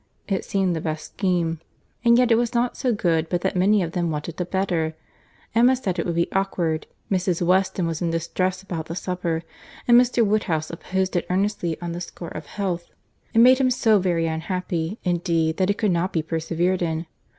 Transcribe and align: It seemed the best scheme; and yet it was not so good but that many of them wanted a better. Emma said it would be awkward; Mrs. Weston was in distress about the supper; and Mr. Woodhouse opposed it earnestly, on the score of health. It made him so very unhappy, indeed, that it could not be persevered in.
It 0.27 0.43
seemed 0.43 0.75
the 0.75 0.81
best 0.81 1.13
scheme; 1.13 1.59
and 2.03 2.17
yet 2.17 2.31
it 2.31 2.35
was 2.35 2.55
not 2.55 2.75
so 2.75 2.91
good 2.91 3.29
but 3.29 3.41
that 3.41 3.55
many 3.55 3.83
of 3.83 3.91
them 3.91 4.09
wanted 4.09 4.41
a 4.41 4.45
better. 4.45 4.95
Emma 5.53 5.75
said 5.75 5.99
it 5.99 6.07
would 6.07 6.15
be 6.15 6.31
awkward; 6.31 6.87
Mrs. 7.11 7.39
Weston 7.43 7.85
was 7.85 8.01
in 8.01 8.09
distress 8.09 8.63
about 8.63 8.87
the 8.87 8.95
supper; 8.95 9.43
and 9.87 10.01
Mr. 10.01 10.25
Woodhouse 10.25 10.71
opposed 10.71 11.15
it 11.15 11.27
earnestly, 11.29 11.79
on 11.81 11.91
the 11.91 12.01
score 12.01 12.29
of 12.29 12.47
health. 12.47 12.89
It 13.35 13.41
made 13.41 13.59
him 13.59 13.69
so 13.69 13.99
very 13.99 14.25
unhappy, 14.25 14.97
indeed, 15.03 15.57
that 15.57 15.69
it 15.69 15.77
could 15.77 15.91
not 15.91 16.13
be 16.13 16.23
persevered 16.23 16.81
in. 16.81 17.05